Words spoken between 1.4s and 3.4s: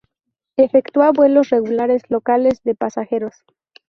regulares locales de pasajeros.